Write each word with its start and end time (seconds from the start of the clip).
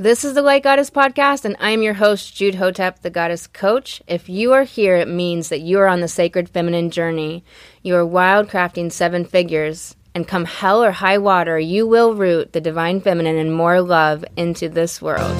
This 0.00 0.24
is 0.24 0.32
the 0.32 0.40
Light 0.40 0.62
Goddess 0.62 0.88
Podcast, 0.88 1.44
and 1.44 1.56
I'm 1.60 1.82
your 1.82 1.92
host, 1.92 2.34
Jude 2.34 2.54
Hotep, 2.54 3.02
the 3.02 3.10
Goddess 3.10 3.46
Coach. 3.46 4.00
If 4.06 4.30
you 4.30 4.54
are 4.54 4.62
here, 4.62 4.96
it 4.96 5.08
means 5.08 5.50
that 5.50 5.60
you 5.60 5.78
are 5.78 5.86
on 5.86 6.00
the 6.00 6.08
sacred 6.08 6.48
feminine 6.48 6.90
journey. 6.90 7.44
You 7.82 7.96
are 7.96 8.06
wildcrafting 8.06 8.92
seven 8.92 9.26
figures, 9.26 9.94
and 10.14 10.26
come 10.26 10.46
hell 10.46 10.82
or 10.82 10.90
high 10.90 11.18
water, 11.18 11.58
you 11.58 11.86
will 11.86 12.14
root 12.14 12.54
the 12.54 12.62
divine 12.62 13.02
feminine 13.02 13.36
and 13.36 13.54
more 13.54 13.82
love 13.82 14.24
into 14.38 14.70
this 14.70 15.02
world. 15.02 15.36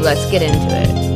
Let's 0.00 0.30
get 0.30 0.42
into 0.42 0.68
it. 0.70 1.07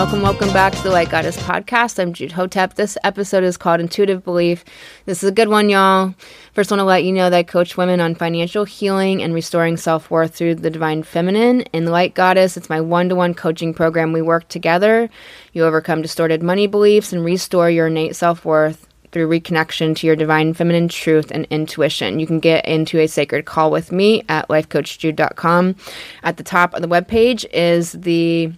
Welcome, 0.00 0.22
welcome 0.22 0.52
back 0.54 0.72
to 0.72 0.82
the 0.82 0.90
Light 0.90 1.10
Goddess 1.10 1.36
podcast. 1.36 1.98
I'm 1.98 2.14
Jude 2.14 2.32
Hotep. 2.32 2.72
This 2.72 2.96
episode 3.04 3.44
is 3.44 3.58
called 3.58 3.80
Intuitive 3.80 4.24
Belief. 4.24 4.64
This 5.04 5.22
is 5.22 5.28
a 5.28 5.32
good 5.32 5.48
one, 5.48 5.68
y'all. 5.68 6.14
First, 6.54 6.70
want 6.70 6.80
to 6.80 6.84
let 6.84 7.04
you 7.04 7.12
know 7.12 7.28
that 7.28 7.36
I 7.36 7.42
coach 7.42 7.76
women 7.76 8.00
on 8.00 8.14
financial 8.14 8.64
healing 8.64 9.22
and 9.22 9.34
restoring 9.34 9.76
self 9.76 10.10
worth 10.10 10.34
through 10.34 10.54
the 10.54 10.70
divine 10.70 11.02
feminine. 11.02 11.60
In 11.74 11.84
Light 11.84 12.14
Goddess, 12.14 12.56
it's 12.56 12.70
my 12.70 12.80
one 12.80 13.10
to 13.10 13.14
one 13.14 13.34
coaching 13.34 13.74
program. 13.74 14.14
We 14.14 14.22
work 14.22 14.48
together. 14.48 15.10
You 15.52 15.66
overcome 15.66 16.00
distorted 16.00 16.42
money 16.42 16.66
beliefs 16.66 17.12
and 17.12 17.22
restore 17.22 17.68
your 17.68 17.88
innate 17.88 18.16
self 18.16 18.46
worth 18.46 18.88
through 19.12 19.28
reconnection 19.28 19.94
to 19.96 20.06
your 20.06 20.16
divine 20.16 20.54
feminine 20.54 20.88
truth 20.88 21.30
and 21.30 21.46
intuition. 21.50 22.18
You 22.18 22.26
can 22.26 22.40
get 22.40 22.64
into 22.64 23.00
a 23.00 23.06
sacred 23.06 23.44
call 23.44 23.70
with 23.70 23.92
me 23.92 24.22
at 24.30 24.48
lifecoachjude.com. 24.48 25.76
At 26.22 26.38
the 26.38 26.42
top 26.42 26.72
of 26.72 26.80
the 26.80 26.88
webpage 26.88 27.44
is 27.52 27.92
the 27.92 28.50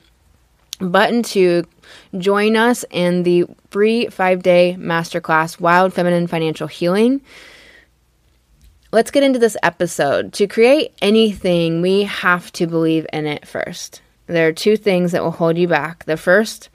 button 0.91 1.23
to 1.23 1.65
join 2.19 2.57
us 2.57 2.85
in 2.91 3.23
the 3.23 3.45
free 3.71 4.07
five 4.07 4.43
day 4.43 4.77
masterclass, 4.79 5.61
Wild 5.61 5.93
Feminine 5.93 6.27
Financial 6.27 6.67
Healing. 6.67 7.21
Let's 8.91 9.11
get 9.11 9.23
into 9.23 9.39
this 9.39 9.57
episode. 9.63 10.33
To 10.35 10.47
create 10.47 10.93
anything, 11.01 11.81
we 11.81 12.03
have 12.03 12.53
to 12.53 12.67
believe 12.67 13.07
in 13.13 13.27
it 13.27 13.49
first. 13.49 14.03
There 14.27 14.49
are 14.49 14.53
two 14.53 14.77
things 14.77 15.13
that 15.13 15.23
will 15.23 15.31
hold 15.31 15.57
you 15.57 15.67
back. 15.67 16.05
The 16.05 16.17
first 16.17 16.69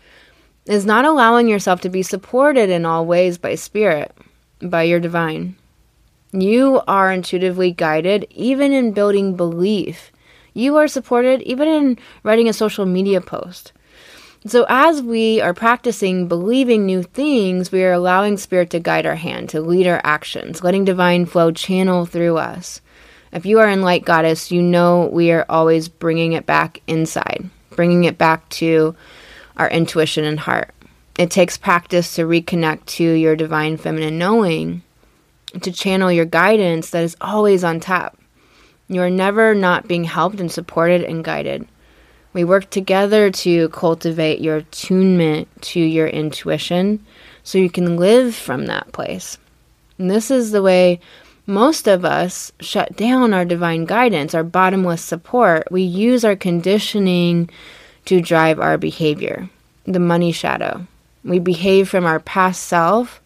is 0.65 0.85
not 0.85 1.05
allowing 1.05 1.47
yourself 1.47 1.81
to 1.81 1.89
be 1.89 2.01
supported 2.01 2.69
in 2.69 2.85
all 2.85 3.05
ways 3.05 3.37
by 3.37 3.55
spirit, 3.55 4.11
by 4.61 4.83
your 4.83 4.99
divine. 4.99 5.55
You 6.31 6.81
are 6.87 7.11
intuitively 7.11 7.71
guided, 7.71 8.27
even 8.31 8.73
in 8.73 8.91
building 8.91 9.35
belief. 9.35 10.11
You 10.53 10.75
are 10.77 10.87
supported 10.87 11.41
even 11.43 11.67
in 11.67 11.97
writing 12.23 12.49
a 12.49 12.53
social 12.53 12.85
media 12.85 13.21
post. 13.21 13.71
So, 14.47 14.65
as 14.69 15.01
we 15.01 15.41
are 15.41 15.53
practicing 15.53 16.29
believing 16.29 16.85
new 16.85 17.03
things, 17.03 17.69
we 17.69 17.83
are 17.83 17.91
allowing 17.91 18.37
Spirit 18.37 18.69
to 18.69 18.79
guide 18.79 19.05
our 19.05 19.15
hand, 19.15 19.49
to 19.49 19.59
lead 19.59 19.87
our 19.87 19.99
actions, 20.05 20.63
letting 20.63 20.85
divine 20.85 21.25
flow 21.25 21.51
channel 21.51 22.05
through 22.05 22.37
us. 22.37 22.79
If 23.33 23.45
you 23.45 23.59
are 23.59 23.67
in 23.67 23.81
Light 23.81 24.05
Goddess, 24.05 24.49
you 24.49 24.61
know 24.61 25.07
we 25.11 25.33
are 25.33 25.45
always 25.49 25.89
bringing 25.89 26.31
it 26.31 26.45
back 26.45 26.81
inside, 26.87 27.49
bringing 27.71 28.05
it 28.05 28.17
back 28.17 28.47
to 28.51 28.95
our 29.57 29.69
intuition 29.69 30.23
and 30.23 30.39
heart. 30.39 30.73
It 31.17 31.29
takes 31.29 31.57
practice 31.57 32.15
to 32.15 32.21
reconnect 32.21 32.85
to 32.85 33.03
your 33.03 33.35
divine 33.35 33.75
feminine 33.75 34.17
knowing, 34.17 34.81
to 35.59 35.73
channel 35.73 36.09
your 36.09 36.25
guidance 36.25 36.91
that 36.91 37.03
is 37.03 37.17
always 37.19 37.65
on 37.65 37.81
tap. 37.81 38.17
You 38.87 39.01
are 39.01 39.09
never 39.09 39.53
not 39.53 39.89
being 39.89 40.05
helped 40.05 40.39
and 40.39 40.49
supported 40.49 41.03
and 41.03 41.21
guided. 41.21 41.67
We 42.37 42.43
work 42.43 42.69
together 42.69 43.31
to 43.31 43.67
cultivate 43.69 44.41
your 44.41 44.57
attunement 44.57 45.47
to 45.73 45.79
your 45.79 46.05
intuition 46.05 47.03
so 47.41 47.57
you 47.57 47.71
can 47.71 47.97
live 47.97 48.35
from 48.35 48.67
that 48.67 48.91
place. 48.91 49.39
And 49.97 50.11
this 50.11 50.29
is 50.29 50.51
the 50.51 50.61
way 50.61 50.99
most 51.47 51.87
of 51.87 52.05
us 52.05 52.51
shut 52.59 52.95
down 52.95 53.33
our 53.33 53.43
divine 53.43 53.85
guidance, 53.85 54.35
our 54.35 54.43
bottomless 54.43 55.01
support. 55.01 55.71
We 55.71 55.81
use 55.81 56.23
our 56.23 56.35
conditioning 56.35 57.49
to 58.05 58.21
drive 58.21 58.59
our 58.59 58.77
behavior, 58.77 59.49
the 59.85 59.99
money 59.99 60.31
shadow. 60.31 60.85
We 61.23 61.39
behave 61.39 61.89
from 61.89 62.05
our 62.05 62.19
past 62.19 62.65
self 62.65 63.19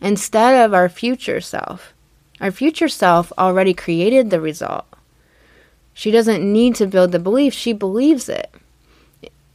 instead 0.00 0.64
of 0.64 0.74
our 0.74 0.88
future 0.88 1.40
self. 1.40 1.94
Our 2.40 2.50
future 2.50 2.88
self 2.88 3.32
already 3.38 3.74
created 3.74 4.30
the 4.30 4.40
result. 4.40 4.86
She 5.94 6.10
doesn't 6.10 6.42
need 6.42 6.74
to 6.74 6.86
build 6.88 7.12
the 7.12 7.20
belief, 7.20 7.54
she 7.54 7.72
believes 7.72 8.28
it. 8.28 8.52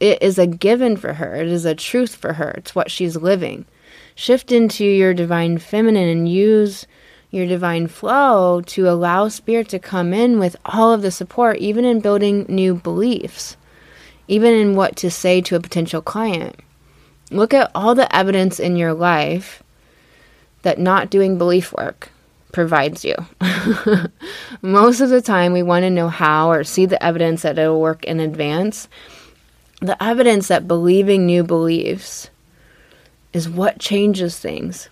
It 0.02 0.20
is 0.20 0.36
a 0.36 0.48
given 0.48 0.96
for 0.96 1.12
her, 1.12 1.36
it 1.36 1.46
is 1.46 1.64
a 1.64 1.76
truth 1.76 2.16
for 2.16 2.32
her, 2.32 2.50
it's 2.56 2.74
what 2.74 2.90
she's 2.90 3.14
living. 3.14 3.66
Shift 4.16 4.50
into 4.50 4.84
your 4.84 5.14
divine 5.14 5.58
feminine 5.58 6.08
and 6.08 6.28
use 6.28 6.88
your 7.30 7.46
divine 7.46 7.86
flow 7.86 8.62
to 8.62 8.88
allow 8.88 9.28
spirit 9.28 9.68
to 9.68 9.78
come 9.78 10.12
in 10.12 10.40
with 10.40 10.56
all 10.64 10.92
of 10.92 11.02
the 11.02 11.12
support, 11.12 11.58
even 11.58 11.84
in 11.84 12.00
building 12.00 12.46
new 12.48 12.74
beliefs, 12.74 13.56
even 14.26 14.52
in 14.52 14.74
what 14.74 14.96
to 14.96 15.08
say 15.08 15.40
to 15.40 15.54
a 15.54 15.60
potential 15.60 16.02
client. 16.02 16.56
Look 17.30 17.54
at 17.54 17.70
all 17.72 17.94
the 17.94 18.12
evidence 18.12 18.58
in 18.58 18.74
your 18.74 18.94
life 18.94 19.62
that 20.62 20.80
not 20.80 21.10
doing 21.10 21.38
belief 21.38 21.72
work 21.74 22.10
provides 22.50 23.04
you. 23.04 23.14
Most 24.62 25.00
of 25.00 25.10
the 25.10 25.22
time, 25.22 25.52
we 25.52 25.62
want 25.62 25.84
to 25.84 25.90
know 25.90 26.08
how 26.08 26.50
or 26.50 26.64
see 26.64 26.86
the 26.86 27.00
evidence 27.00 27.42
that 27.42 27.56
it'll 27.56 27.80
work 27.80 28.02
in 28.02 28.18
advance. 28.18 28.88
The 29.82 30.02
evidence 30.02 30.48
that 30.48 30.68
believing 30.68 31.26
new 31.26 31.44
beliefs 31.44 32.30
is 33.32 33.48
what 33.48 33.78
changes 33.78 34.38
things 34.38 34.88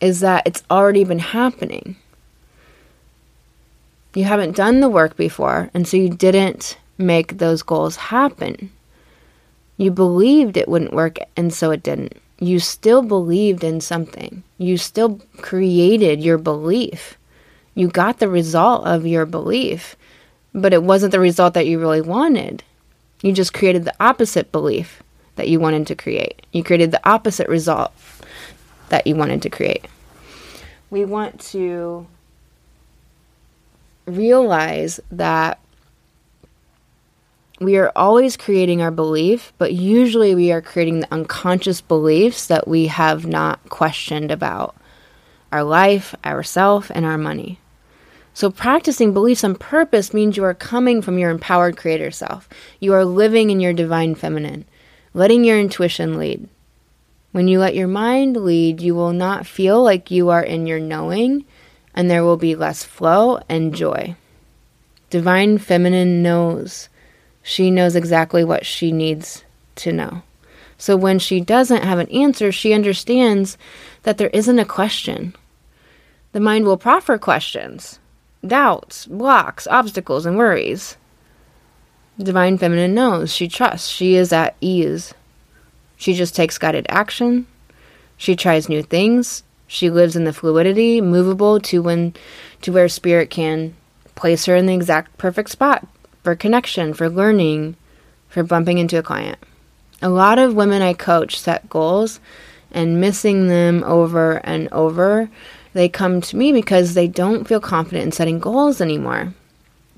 is 0.00 0.20
that 0.20 0.46
it's 0.46 0.62
already 0.70 1.04
been 1.04 1.18
happening. 1.18 1.96
You 4.14 4.24
haven't 4.24 4.56
done 4.56 4.80
the 4.80 4.88
work 4.88 5.16
before, 5.16 5.70
and 5.74 5.86
so 5.86 5.96
you 5.96 6.08
didn't 6.08 6.78
make 6.96 7.36
those 7.36 7.62
goals 7.62 7.96
happen. 7.96 8.70
You 9.76 9.90
believed 9.90 10.56
it 10.56 10.68
wouldn't 10.68 10.94
work, 10.94 11.18
and 11.36 11.52
so 11.52 11.70
it 11.70 11.82
didn't 11.82 12.16
you 12.40 12.58
still 12.58 13.02
believed 13.02 13.62
in 13.62 13.80
something. 13.80 14.42
You 14.56 14.78
still 14.78 15.20
created 15.42 16.22
your 16.22 16.38
belief. 16.38 17.18
You 17.74 17.88
got 17.88 18.18
the 18.18 18.28
result 18.28 18.86
of 18.86 19.06
your 19.06 19.26
belief, 19.26 19.94
but 20.54 20.72
it 20.72 20.82
wasn't 20.82 21.12
the 21.12 21.20
result 21.20 21.54
that 21.54 21.66
you 21.66 21.78
really 21.78 22.00
wanted. 22.00 22.64
You 23.22 23.32
just 23.32 23.52
created 23.52 23.84
the 23.84 23.94
opposite 24.00 24.50
belief 24.50 25.02
that 25.36 25.48
you 25.48 25.60
wanted 25.60 25.86
to 25.88 25.94
create. 25.94 26.46
You 26.52 26.64
created 26.64 26.90
the 26.90 27.08
opposite 27.08 27.48
result 27.48 27.92
that 28.88 29.06
you 29.06 29.14
wanted 29.14 29.42
to 29.42 29.50
create. 29.50 29.86
We 30.90 31.04
want 31.04 31.40
to 31.52 32.06
realize 34.06 35.00
that 35.10 35.60
we 37.60 37.76
are 37.76 37.92
always 37.94 38.38
creating 38.38 38.80
our 38.80 38.90
belief, 38.90 39.52
but 39.58 39.74
usually 39.74 40.34
we 40.34 40.50
are 40.50 40.62
creating 40.62 41.00
the 41.00 41.12
unconscious 41.12 41.80
beliefs 41.82 42.46
that 42.46 42.66
we 42.66 42.86
have 42.86 43.26
not 43.26 43.60
questioned 43.68 44.30
about 44.30 44.74
our 45.52 45.62
life, 45.62 46.14
ourself, 46.24 46.90
and 46.94 47.04
our 47.04 47.18
money. 47.18 47.58
So, 48.40 48.50
practicing 48.50 49.12
beliefs 49.12 49.44
on 49.44 49.54
purpose 49.54 50.14
means 50.14 50.34
you 50.34 50.44
are 50.44 50.54
coming 50.54 51.02
from 51.02 51.18
your 51.18 51.28
empowered 51.28 51.76
creator 51.76 52.10
self. 52.10 52.48
You 52.78 52.94
are 52.94 53.04
living 53.04 53.50
in 53.50 53.60
your 53.60 53.74
divine 53.74 54.14
feminine, 54.14 54.64
letting 55.12 55.44
your 55.44 55.60
intuition 55.60 56.18
lead. 56.18 56.48
When 57.32 57.48
you 57.48 57.60
let 57.60 57.74
your 57.74 57.86
mind 57.86 58.38
lead, 58.38 58.80
you 58.80 58.94
will 58.94 59.12
not 59.12 59.46
feel 59.46 59.82
like 59.82 60.10
you 60.10 60.30
are 60.30 60.42
in 60.42 60.66
your 60.66 60.80
knowing, 60.80 61.44
and 61.94 62.10
there 62.10 62.24
will 62.24 62.38
be 62.38 62.54
less 62.54 62.82
flow 62.82 63.42
and 63.46 63.74
joy. 63.74 64.16
Divine 65.10 65.58
feminine 65.58 66.22
knows 66.22 66.88
she 67.42 67.70
knows 67.70 67.94
exactly 67.94 68.42
what 68.42 68.64
she 68.64 68.90
needs 68.90 69.44
to 69.74 69.92
know. 69.92 70.22
So 70.78 70.96
when 70.96 71.18
she 71.18 71.42
doesn't 71.42 71.84
have 71.84 71.98
an 71.98 72.08
answer, 72.08 72.52
she 72.52 72.72
understands 72.72 73.58
that 74.04 74.16
there 74.16 74.30
isn't 74.30 74.58
a 74.58 74.64
question. 74.64 75.36
The 76.32 76.40
mind 76.40 76.64
will 76.64 76.78
proffer 76.78 77.18
questions, 77.18 77.99
doubts, 78.46 79.06
blocks, 79.06 79.66
obstacles, 79.66 80.26
and 80.26 80.36
worries. 80.36 80.96
Divine 82.18 82.58
Feminine 82.58 82.94
knows, 82.94 83.32
she 83.32 83.48
trusts, 83.48 83.88
she 83.88 84.14
is 84.14 84.32
at 84.32 84.56
ease. 84.60 85.14
She 85.96 86.14
just 86.14 86.34
takes 86.34 86.58
guided 86.58 86.86
action. 86.88 87.46
She 88.16 88.36
tries 88.36 88.68
new 88.68 88.82
things. 88.82 89.42
She 89.66 89.88
lives 89.88 90.16
in 90.16 90.24
the 90.24 90.32
fluidity, 90.32 91.00
movable 91.00 91.60
to 91.60 91.82
when 91.82 92.14
to 92.62 92.72
where 92.72 92.88
spirit 92.88 93.30
can 93.30 93.76
place 94.14 94.46
her 94.46 94.56
in 94.56 94.66
the 94.66 94.74
exact 94.74 95.16
perfect 95.16 95.50
spot 95.50 95.86
for 96.22 96.34
connection, 96.34 96.92
for 96.92 97.08
learning, 97.08 97.76
for 98.28 98.42
bumping 98.42 98.78
into 98.78 98.98
a 98.98 99.02
client. 99.02 99.38
A 100.02 100.08
lot 100.08 100.38
of 100.38 100.54
women 100.54 100.82
I 100.82 100.92
coach 100.92 101.38
set 101.38 101.70
goals 101.70 102.20
and 102.72 103.00
missing 103.00 103.48
them 103.48 103.82
over 103.84 104.36
and 104.44 104.68
over. 104.72 105.30
They 105.72 105.88
come 105.88 106.20
to 106.20 106.36
me 106.36 106.52
because 106.52 106.94
they 106.94 107.06
don't 107.06 107.46
feel 107.46 107.60
confident 107.60 108.04
in 108.06 108.12
setting 108.12 108.38
goals 108.38 108.80
anymore. 108.80 109.34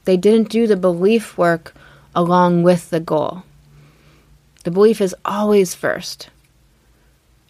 They 0.04 0.16
didn't 0.16 0.50
do 0.50 0.66
the 0.66 0.76
belief 0.76 1.38
work 1.38 1.74
along 2.14 2.62
with 2.62 2.90
the 2.90 3.00
goal. 3.00 3.44
The 4.64 4.70
belief 4.70 5.00
is 5.00 5.14
always 5.24 5.74
first. 5.74 6.28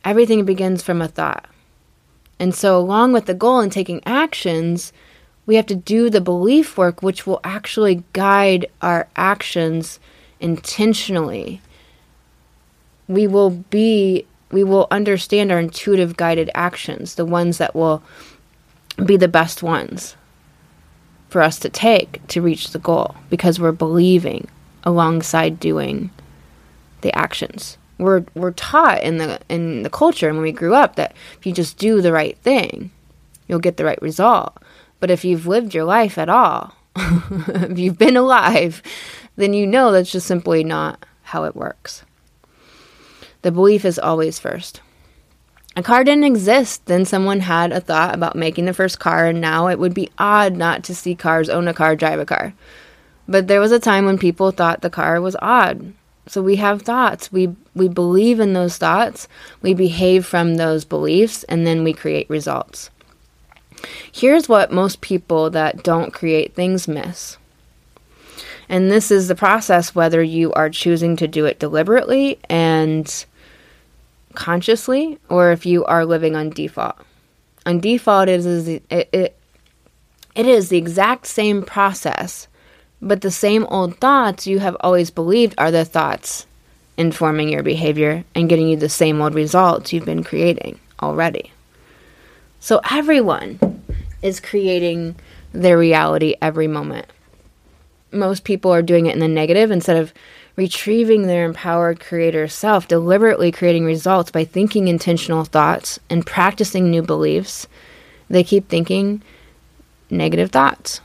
Everything 0.05 0.45
begins 0.45 0.83
from 0.83 1.03
a 1.03 1.09
thought. 1.09 1.47
And 2.39 2.55
so, 2.55 2.79
along 2.79 3.13
with 3.13 3.27
the 3.27 3.35
goal 3.35 3.61
and 3.61 3.71
taking 3.71 4.03
actions, 4.05 4.93
we 5.47 5.57
have 5.57 5.67
to 5.67 5.75
do 5.75 6.11
the 6.11 6.21
belief 6.21 6.79
work, 6.79 7.03
which 7.03 7.27
will 7.27 7.41
actually 7.45 8.03
guide 8.13 8.67
our 8.81 9.09
actions 9.17 10.01
intentionally. 10.41 11.61
We 13.09 13.27
will 13.27 13.51
be, 13.51 14.27
we 14.53 14.63
will 14.63 14.87
understand 14.91 15.51
our 15.51 15.59
intuitive 15.59 16.17
guided 16.17 16.51
actions, 16.55 17.15
the 17.15 17.25
ones 17.25 17.59
that 17.59 17.75
will 17.75 18.03
be 19.05 19.17
the 19.17 19.29
best 19.29 19.63
ones 19.63 20.17
for 21.29 21.41
us 21.41 21.59
to 21.59 21.71
take 21.71 22.25
to 22.29 22.43
reach 22.43 22.71
the 22.71 22.79
goal 22.79 23.17
because 23.31 23.59
we're 23.59 23.73
believing 23.73 24.47
alongside 24.85 25.59
doing 25.59 26.11
the 27.01 27.17
actions. 27.17 27.79
We're 27.99 28.25
we're 28.35 28.53
taught 28.53 29.03
in 29.03 29.17
the 29.17 29.41
in 29.49 29.83
the 29.83 29.91
culture 29.91 30.29
and 30.29 30.37
when 30.37 30.45
we 30.45 30.53
grew 30.53 30.75
up 30.75 30.97
that 30.97 31.15
if 31.39 31.47
you 31.47 31.53
just 31.53 31.79
do 31.79 32.01
the 32.01 32.13
right 32.13 32.37
thing, 32.39 32.91
you'll 33.49 33.61
get 33.61 33.79
the 33.79 33.85
right 33.85 34.01
result. 34.03 34.59
But 35.01 35.11
if 35.11 35.25
you've 35.25 35.47
lived 35.47 35.75
your 35.75 35.85
life 35.85 36.19
at 36.19 36.29
all, 36.29 36.75
if 36.97 37.79
you've 37.79 37.99
been 37.99 38.17
alive, 38.17 38.83
then 39.37 39.55
you 39.55 39.67
know 39.67 39.91
that's 39.91 40.13
just 40.13 40.27
simply 40.27 40.63
not 40.63 41.05
how 41.23 41.45
it 41.45 41.57
works. 41.57 42.05
The 43.43 43.53
belief 43.53 43.85
is 43.85 43.99
always 43.99 44.39
first. 44.39 44.81
A 45.75 45.83
car 45.83 46.05
didn't 46.05 46.25
exist, 46.25 46.87
then 46.87 47.05
someone 47.05 47.41
had 47.41 47.73
a 47.73 47.81
thought 47.81 48.15
about 48.15 48.37
making 48.37 48.67
the 48.67 48.75
first 48.75 48.99
car, 48.99 49.27
and 49.27 49.41
now 49.41 49.69
it 49.69 49.79
would 49.79 49.95
be 49.95 50.11
odd 50.19 50.55
not 50.55 50.85
to 50.85 50.95
see 50.95 51.15
cars 51.15 51.49
own 51.49 51.67
a 51.67 51.75
car, 51.75 51.97
drive 51.97 52.21
a 52.21 52.27
car. 52.27 52.53
But 53.27 53.49
there 53.49 53.61
was 53.61 53.73
a 53.73 53.79
time 53.79 54.05
when 54.05 54.19
people 54.19 54.51
thought 54.51 54.83
the 54.83 54.91
car 54.91 55.21
was 55.21 55.37
odd. 55.41 55.95
So 56.27 56.43
we 56.43 56.57
have 56.57 56.83
thoughts. 56.83 57.33
We 57.33 57.57
we 57.75 57.89
believe 57.89 58.39
in 58.39 58.53
those 58.53 58.77
thoughts. 58.77 59.29
We 59.61 59.75
behave 59.75 60.25
from 60.25 60.55
those 60.55 60.85
beliefs 60.85 61.43
and 61.45 61.67
then 61.67 61.83
we 61.83 61.93
create 61.93 62.31
results. 62.31 62.91
Here's 64.13 64.49
what 64.49 64.73
most 64.73 65.01
people 65.01 65.51
that 65.51 65.83
don't 65.83 66.13
create 66.13 66.55
things 66.55 66.87
miss. 66.87 67.39
And 68.69 68.91
this 68.91 69.11
is 69.11 69.29
the 69.29 69.35
process 69.35 69.95
whether 69.95 70.23
you 70.23 70.53
are 70.53 70.71
choosing 70.71 71.17
to 71.17 71.27
do 71.27 71.45
it 71.45 71.59
deliberately 71.59 72.39
and 72.49 73.25
consciously 74.35 75.19
or 75.29 75.53
if 75.53 75.65
you 75.67 75.85
are 75.85 76.05
living 76.05 76.35
on 76.35 76.51
default. 76.51 76.97
On 77.67 77.79
default 77.79 78.29
it 78.29 78.45
is 78.45 78.69
it, 78.69 78.85
it, 78.91 79.37
it 80.35 80.47
is 80.47 80.69
the 80.69 80.79
exact 80.79 81.27
same 81.27 81.63
process 81.63 82.49
but 83.03 83.21
the 83.21 83.31
same 83.33 83.65
old 83.65 83.97
thoughts 83.99 84.47
you 84.47 84.61
have 84.61 84.77
always 84.81 85.11
believed 85.11 85.55
are 85.59 85.73
the 85.73 85.85
thoughts 85.85 86.47
informing 86.97 87.49
your 87.49 87.65
behavior 87.65 88.25
and 88.35 88.49
getting 88.49 88.69
you 88.69 88.77
the 88.77 88.89
same 88.89 89.21
old 89.21 89.35
results 89.35 89.93
you've 89.93 90.05
been 90.05 90.23
creating 90.23 90.79
already. 91.03 91.51
So 92.61 92.81
everyone 92.89 93.59
is 94.23 94.39
creating 94.39 95.17
their 95.53 95.77
reality 95.77 96.37
every 96.41 96.69
moment. 96.69 97.07
Most 98.13 98.45
people 98.45 98.73
are 98.73 98.83
doing 98.83 99.07
it 99.07 99.15
in 99.15 99.21
the 99.21 99.27
negative 99.27 99.73
instead 99.73 99.97
of 99.97 100.15
retrieving 100.57 101.27
their 101.27 101.45
empowered 101.45 102.01
creator 102.01 102.47
self, 102.49 102.87
deliberately 102.89 103.51
creating 103.51 103.85
results 103.85 104.31
by 104.31 104.45
thinking 104.45 104.89
intentional 104.89 105.45
thoughts 105.45 105.99
and 106.11 106.27
practicing 106.27 106.91
new 106.91 107.03
beliefs. 107.03 107.67
They 108.29 108.45
keep 108.45 108.69
thinking 108.69 109.23
negative 110.11 110.51
thoughts. 110.51 111.01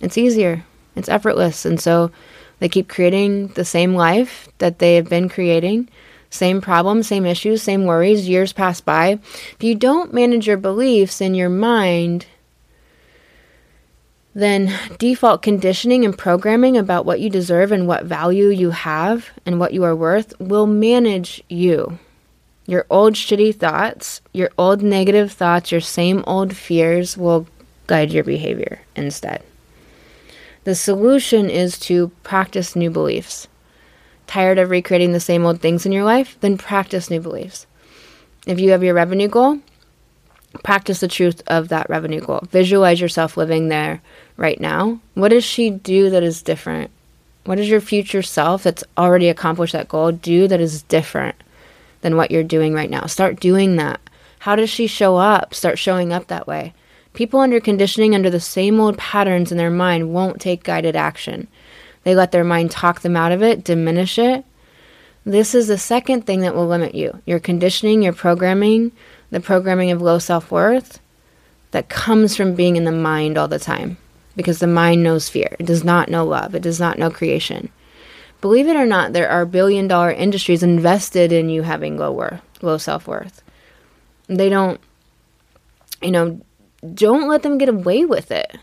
It's 0.00 0.18
easier. 0.18 0.64
It's 0.96 1.08
effortless. 1.08 1.64
And 1.64 1.80
so 1.80 2.10
they 2.58 2.68
keep 2.68 2.88
creating 2.88 3.48
the 3.48 3.64
same 3.64 3.94
life 3.94 4.48
that 4.58 4.78
they 4.78 4.96
have 4.96 5.08
been 5.08 5.28
creating, 5.28 5.88
same 6.30 6.60
problems, 6.60 7.06
same 7.06 7.24
issues, 7.24 7.62
same 7.62 7.84
worries. 7.84 8.28
Years 8.28 8.52
pass 8.52 8.80
by. 8.80 9.18
If 9.52 9.62
you 9.62 9.74
don't 9.74 10.12
manage 10.12 10.46
your 10.46 10.56
beliefs 10.56 11.20
in 11.20 11.34
your 11.34 11.48
mind, 11.48 12.26
then 14.38 14.72
default 14.98 15.42
conditioning 15.42 16.04
and 16.04 16.16
programming 16.16 16.76
about 16.76 17.04
what 17.04 17.18
you 17.18 17.28
deserve 17.28 17.72
and 17.72 17.88
what 17.88 18.04
value 18.04 18.46
you 18.46 18.70
have 18.70 19.30
and 19.44 19.58
what 19.58 19.72
you 19.72 19.82
are 19.82 19.96
worth 19.96 20.32
will 20.38 20.66
manage 20.66 21.42
you. 21.48 21.98
Your 22.64 22.86
old 22.88 23.14
shitty 23.14 23.56
thoughts, 23.56 24.20
your 24.32 24.50
old 24.56 24.80
negative 24.80 25.32
thoughts, 25.32 25.72
your 25.72 25.80
same 25.80 26.22
old 26.24 26.54
fears 26.54 27.16
will 27.16 27.48
guide 27.88 28.12
your 28.12 28.22
behavior 28.22 28.80
instead. 28.94 29.42
The 30.62 30.76
solution 30.76 31.50
is 31.50 31.76
to 31.80 32.12
practice 32.22 32.76
new 32.76 32.90
beliefs. 32.90 33.48
Tired 34.28 34.58
of 34.58 34.70
recreating 34.70 35.12
the 35.12 35.18
same 35.18 35.44
old 35.44 35.60
things 35.60 35.84
in 35.84 35.90
your 35.90 36.04
life? 36.04 36.36
Then 36.42 36.58
practice 36.58 37.10
new 37.10 37.20
beliefs. 37.20 37.66
If 38.46 38.60
you 38.60 38.70
have 38.70 38.84
your 38.84 38.94
revenue 38.94 39.26
goal, 39.26 39.58
practice 40.62 41.00
the 41.00 41.08
truth 41.08 41.42
of 41.46 41.68
that 41.68 41.88
revenue 41.90 42.20
goal. 42.20 42.42
Visualize 42.50 43.00
yourself 43.00 43.36
living 43.36 43.68
there 43.68 44.00
right 44.36 44.60
now. 44.60 45.00
What 45.14 45.28
does 45.28 45.44
she 45.44 45.70
do 45.70 46.10
that 46.10 46.22
is 46.22 46.42
different? 46.42 46.90
What 47.44 47.56
does 47.56 47.68
your 47.68 47.80
future 47.80 48.22
self 48.22 48.62
that's 48.62 48.84
already 48.96 49.28
accomplished 49.28 49.72
that 49.72 49.88
goal 49.88 50.12
do 50.12 50.48
that 50.48 50.60
is 50.60 50.82
different 50.82 51.36
than 52.00 52.16
what 52.16 52.30
you're 52.30 52.42
doing 52.42 52.74
right 52.74 52.90
now? 52.90 53.06
Start 53.06 53.40
doing 53.40 53.76
that. 53.76 54.00
How 54.40 54.56
does 54.56 54.70
she 54.70 54.86
show 54.86 55.16
up? 55.16 55.54
Start 55.54 55.78
showing 55.78 56.12
up 56.12 56.26
that 56.28 56.46
way. 56.46 56.74
People 57.14 57.40
under 57.40 57.58
conditioning 57.58 58.14
under 58.14 58.30
the 58.30 58.40
same 58.40 58.78
old 58.78 58.96
patterns 58.98 59.50
in 59.50 59.58
their 59.58 59.70
mind 59.70 60.12
won't 60.12 60.40
take 60.40 60.62
guided 60.62 60.94
action. 60.94 61.48
They 62.04 62.14
let 62.14 62.32
their 62.32 62.44
mind 62.44 62.70
talk 62.70 63.00
them 63.00 63.16
out 63.16 63.32
of 63.32 63.42
it, 63.42 63.64
diminish 63.64 64.18
it. 64.18 64.44
This 65.24 65.54
is 65.54 65.68
the 65.68 65.78
second 65.78 66.26
thing 66.26 66.40
that 66.40 66.54
will 66.54 66.66
limit 66.66 66.94
you 66.94 67.20
your 67.26 67.40
conditioning, 67.40 68.02
your 68.02 68.12
programming, 68.12 68.92
the 69.30 69.40
programming 69.40 69.90
of 69.90 70.02
low 70.02 70.18
self 70.18 70.50
worth 70.50 71.00
that 71.70 71.88
comes 71.88 72.36
from 72.36 72.54
being 72.54 72.76
in 72.76 72.84
the 72.84 72.92
mind 72.92 73.36
all 73.36 73.48
the 73.48 73.58
time. 73.58 73.98
Because 74.36 74.60
the 74.60 74.66
mind 74.68 75.02
knows 75.02 75.28
fear. 75.28 75.56
It 75.58 75.66
does 75.66 75.82
not 75.82 76.08
know 76.08 76.24
love. 76.24 76.54
It 76.54 76.62
does 76.62 76.78
not 76.78 76.98
know 76.98 77.10
creation. 77.10 77.70
Believe 78.40 78.68
it 78.68 78.76
or 78.76 78.86
not, 78.86 79.12
there 79.12 79.28
are 79.28 79.44
billion 79.44 79.88
dollar 79.88 80.12
industries 80.12 80.62
invested 80.62 81.32
in 81.32 81.48
you 81.48 81.62
having 81.62 81.98
low 81.98 82.12
worth, 82.12 82.40
low 82.62 82.78
self 82.78 83.08
worth. 83.08 83.42
They 84.28 84.48
don't, 84.48 84.80
you 86.00 86.12
know, 86.12 86.40
don't 86.94 87.28
let 87.28 87.42
them 87.42 87.58
get 87.58 87.68
away 87.68 88.04
with 88.04 88.30
it. 88.30 88.56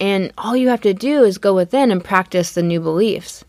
And 0.00 0.32
all 0.36 0.56
you 0.56 0.68
have 0.68 0.82
to 0.82 0.94
do 0.94 1.24
is 1.24 1.38
go 1.38 1.54
within 1.54 1.90
and 1.90 2.04
practice 2.04 2.52
the 2.52 2.62
new 2.62 2.80
beliefs. 2.80 3.44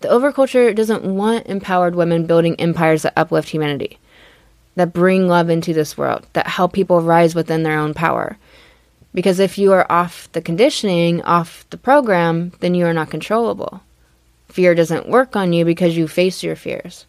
The 0.00 0.08
overculture 0.08 0.74
doesn't 0.74 1.04
want 1.04 1.46
empowered 1.46 1.94
women 1.94 2.26
building 2.26 2.60
empires 2.60 3.02
that 3.02 3.14
uplift 3.16 3.48
humanity, 3.48 3.98
that 4.76 4.92
bring 4.92 5.28
love 5.28 5.50
into 5.50 5.72
this 5.72 5.96
world, 5.96 6.26
that 6.32 6.46
help 6.46 6.72
people 6.72 7.00
rise 7.00 7.34
within 7.34 7.62
their 7.62 7.78
own 7.78 7.94
power. 7.94 8.36
Because 9.12 9.38
if 9.38 9.58
you 9.58 9.72
are 9.72 9.90
off 9.90 10.30
the 10.32 10.42
conditioning, 10.42 11.22
off 11.22 11.68
the 11.70 11.76
program, 11.76 12.52
then 12.60 12.74
you 12.74 12.86
are 12.86 12.92
not 12.92 13.10
controllable. 13.10 13.80
Fear 14.48 14.74
doesn't 14.74 15.08
work 15.08 15.36
on 15.36 15.52
you 15.52 15.64
because 15.64 15.96
you 15.96 16.08
face 16.08 16.42
your 16.42 16.56
fears. 16.56 17.06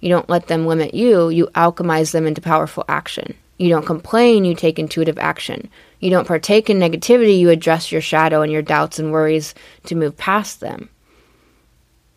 You 0.00 0.08
don't 0.08 0.28
let 0.28 0.46
them 0.46 0.66
limit 0.66 0.94
you, 0.94 1.28
you 1.28 1.46
alchemize 1.54 2.12
them 2.12 2.26
into 2.26 2.40
powerful 2.40 2.84
action. 2.88 3.34
You 3.56 3.68
don't 3.68 3.86
complain, 3.86 4.44
you 4.44 4.54
take 4.54 4.78
intuitive 4.78 5.18
action. 5.18 5.68
You 5.98 6.10
don't 6.10 6.28
partake 6.28 6.70
in 6.70 6.78
negativity, 6.78 7.38
you 7.38 7.50
address 7.50 7.90
your 7.90 8.00
shadow 8.00 8.42
and 8.42 8.52
your 8.52 8.62
doubts 8.62 9.00
and 9.00 9.10
worries 9.10 9.54
to 9.86 9.96
move 9.96 10.16
past 10.16 10.60
them. 10.60 10.88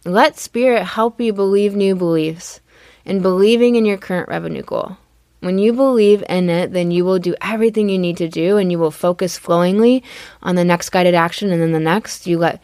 Let 0.05 0.37
Spirit 0.37 0.83
help 0.83 1.19
you 1.19 1.33
believe 1.33 1.75
new 1.75 1.95
beliefs 1.95 2.59
and 3.05 3.21
believing 3.21 3.75
in 3.75 3.85
your 3.85 3.97
current 3.97 4.29
revenue 4.29 4.63
goal. 4.63 4.97
When 5.41 5.57
you 5.57 5.73
believe 5.73 6.23
in 6.29 6.49
it, 6.51 6.71
then 6.71 6.91
you 6.91 7.03
will 7.03 7.17
do 7.17 7.35
everything 7.41 7.89
you 7.89 7.97
need 7.97 8.17
to 8.17 8.29
do 8.29 8.57
and 8.57 8.71
you 8.71 8.77
will 8.77 8.91
focus 8.91 9.39
flowingly 9.39 10.03
on 10.43 10.55
the 10.55 10.63
next 10.63 10.91
guided 10.91 11.15
action 11.15 11.51
and 11.51 11.61
then 11.61 11.71
the 11.71 11.79
next. 11.79 12.27
You 12.27 12.37
let 12.37 12.61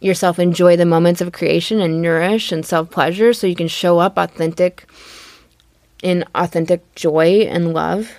yourself 0.00 0.40
enjoy 0.40 0.76
the 0.76 0.86
moments 0.86 1.20
of 1.20 1.32
creation 1.32 1.80
and 1.80 2.02
nourish 2.02 2.50
and 2.50 2.66
self 2.66 2.90
pleasure 2.90 3.32
so 3.32 3.46
you 3.46 3.54
can 3.54 3.68
show 3.68 4.00
up 4.00 4.18
authentic 4.18 4.88
in 6.02 6.24
authentic 6.34 6.94
joy 6.94 7.42
and 7.48 7.72
love. 7.72 8.10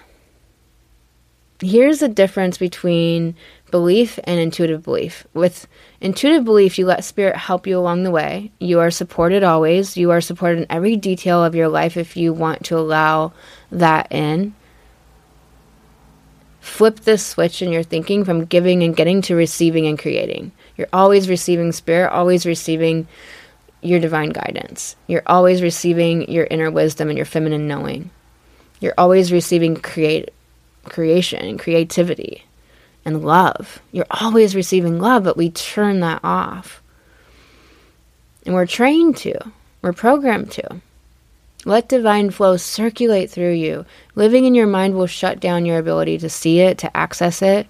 Here's 1.63 2.00
the 2.00 2.10
difference 2.10 2.58
between 2.58 3.36
belief 3.70 4.20
and 4.24 4.39
intuitive 4.39 4.82
belief. 4.82 5.27
With 5.36 5.68
intuitive 6.01 6.44
belief, 6.44 6.80
you 6.80 6.88
let 6.88 7.03
spirit 7.03 7.36
help 7.36 7.68
you 7.68 7.77
along 7.77 8.01
the 8.01 8.10
way. 8.10 8.51
You 8.60 8.80
are 8.80 8.89
supported 8.89 9.44
always. 9.44 9.96
You 9.96 10.10
are 10.10 10.22
supported 10.22 10.60
in 10.60 10.72
every 10.72 10.96
detail 10.96 11.44
of 11.44 11.53
your 11.53 11.68
life 11.68 11.98
if 11.98 12.18
you 12.18 12.34
want 12.34 12.65
to 12.65 12.80
allow 12.80 13.34
that 13.72 14.12
in. 14.12 14.56
Flip 16.62 17.00
this 17.01 17.24
switch 17.24 17.62
in 17.62 17.72
your 17.72 17.84
thinking 17.84 18.25
from 18.25 18.46
giving 18.46 18.82
and 18.82 18.96
getting 18.96 19.22
to 19.24 19.36
receiving 19.36 19.86
and 19.86 20.00
creating. 20.00 20.51
You're 20.77 20.88
always 20.91 21.30
receiving 21.30 21.72
spirit, 21.74 22.12
always 22.12 22.44
receiving 22.44 23.08
your 23.84 24.00
divine 24.00 24.30
guidance. 24.30 24.96
You're 25.06 25.24
always 25.27 25.62
receiving 25.62 26.32
your 26.32 26.48
inner 26.50 26.72
wisdom 26.72 27.10
and 27.10 27.18
your 27.18 27.25
feminine 27.25 27.68
knowing. 27.68 28.10
You're 28.80 28.96
always 28.98 29.32
receiving 29.32 29.75
create 29.75 30.32
creation 30.83 31.43
and 31.43 31.59
creativity 31.59 32.45
and 33.05 33.23
love. 33.23 33.81
You're 33.91 34.05
always 34.11 34.55
receiving 34.55 35.00
love, 35.00 35.23
but 35.23 35.38
we 35.38 35.50
turn 35.50 36.00
that 36.01 36.21
off. 36.23 36.81
And 38.45 38.55
we're 38.55 38.65
trained 38.65 39.17
to. 39.17 39.51
We're 39.81 39.93
programmed 39.93 40.51
to. 40.51 40.81
Let 41.63 41.89
divine 41.89 42.31
flow 42.31 42.57
circulate 42.57 43.29
through 43.29 43.53
you. 43.53 43.85
Living 44.15 44.45
in 44.45 44.55
your 44.55 44.67
mind 44.67 44.95
will 44.95 45.07
shut 45.07 45.39
down 45.39 45.65
your 45.65 45.77
ability 45.77 46.17
to 46.19 46.29
see 46.29 46.59
it, 46.59 46.79
to 46.79 46.97
access 46.97 47.41
it, 47.41 47.67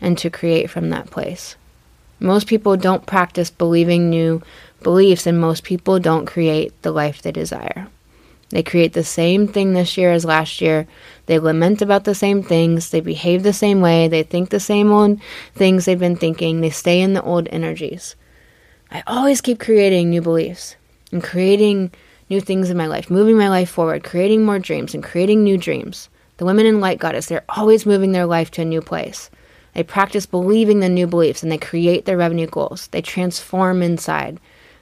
and 0.00 0.18
to 0.18 0.30
create 0.30 0.68
from 0.68 0.90
that 0.90 1.10
place. 1.10 1.54
Most 2.18 2.48
people 2.48 2.76
don't 2.76 3.06
practice 3.06 3.50
believing 3.50 4.10
new 4.10 4.42
beliefs, 4.82 5.26
and 5.26 5.40
most 5.40 5.62
people 5.62 6.00
don't 6.00 6.26
create 6.26 6.80
the 6.82 6.90
life 6.90 7.22
they 7.22 7.32
desire. 7.32 7.88
They 8.50 8.62
create 8.62 8.92
the 8.92 9.04
same 9.04 9.46
thing 9.46 9.72
this 9.72 9.96
year 9.96 10.12
as 10.12 10.24
last 10.24 10.60
year. 10.60 10.86
They 11.26 11.38
lament 11.38 11.82
about 11.82 12.04
the 12.04 12.14
same 12.14 12.42
things. 12.42 12.90
They 12.90 13.00
behave 13.00 13.42
the 13.42 13.52
same 13.52 13.80
way. 13.80 14.08
They 14.08 14.24
think 14.24 14.50
the 14.50 14.60
same 14.60 14.90
old 14.92 15.20
things 15.54 15.84
they've 15.84 15.98
been 15.98 16.16
thinking. 16.16 16.60
They 16.60 16.70
stay 16.70 17.00
in 17.00 17.14
the 17.14 17.22
old 17.22 17.48
energies. 17.50 18.16
I 18.90 19.04
always 19.06 19.40
keep 19.40 19.60
creating 19.60 20.10
new 20.10 20.20
beliefs 20.20 20.74
and 21.12 21.22
creating 21.22 21.92
new 22.28 22.40
things 22.40 22.70
in 22.70 22.76
my 22.76 22.86
life, 22.86 23.08
moving 23.08 23.38
my 23.38 23.48
life 23.48 23.70
forward, 23.70 24.02
creating 24.02 24.44
more 24.44 24.58
dreams 24.58 24.94
and 24.94 25.02
creating 25.02 25.44
new 25.44 25.56
dreams. 25.56 26.08
The 26.38 26.44
women 26.44 26.66
in 26.66 26.80
Light 26.80 26.98
Goddess, 26.98 27.26
they're 27.26 27.44
always 27.50 27.86
moving 27.86 28.12
their 28.12 28.26
life 28.26 28.50
to 28.52 28.62
a 28.62 28.64
new 28.64 28.80
place. 28.80 29.30
They 29.74 29.84
practice 29.84 30.26
believing 30.26 30.80
the 30.80 30.88
new 30.88 31.06
beliefs 31.06 31.44
and 31.44 31.52
they 31.52 31.58
create 31.58 32.04
their 32.04 32.16
revenue 32.16 32.48
goals. 32.48 32.88
They 32.88 33.02
transform 33.02 33.82
inside. 33.82 34.40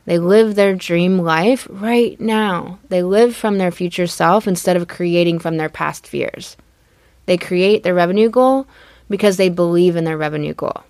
They 0.08 0.18
live 0.18 0.54
their 0.54 0.74
dream 0.74 1.18
life 1.18 1.68
right 1.68 2.18
now. 2.18 2.78
They 2.88 3.02
live 3.02 3.36
from 3.36 3.58
their 3.58 3.70
future 3.70 4.06
self 4.06 4.48
instead 4.48 4.74
of 4.74 4.88
creating 4.88 5.38
from 5.38 5.58
their 5.58 5.68
past 5.68 6.06
fears. 6.06 6.56
They 7.26 7.36
create 7.36 7.82
their 7.82 7.92
revenue 7.92 8.30
goal 8.30 8.66
because 9.10 9.36
they 9.36 9.50
believe 9.50 9.96
in 9.96 10.04
their 10.04 10.16
revenue 10.16 10.54
goal. 10.54 10.82